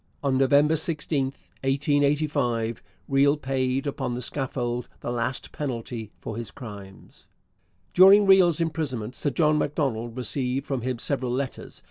On 0.23 0.35
November 0.35 0.75
16, 0.75 1.25
1885, 1.25 2.81
Riel 3.07 3.37
paid 3.37 3.85
upon 3.85 4.15
the 4.15 4.21
scaffold 4.23 4.89
the 5.01 5.11
last 5.11 5.51
penalty 5.51 6.11
for 6.19 6.37
his 6.37 6.49
crimes. 6.49 7.27
During 7.93 8.25
Riel's 8.25 8.59
imprisonment 8.59 9.15
Sir 9.15 9.29
John 9.29 9.59
Macdonald 9.59 10.17
received 10.17 10.65
from 10.65 10.81
him 10.81 10.97
several 10.97 11.31
letters. 11.31 11.79